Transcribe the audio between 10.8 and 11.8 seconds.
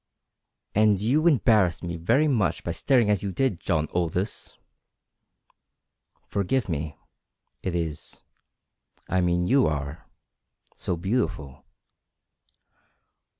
beautiful."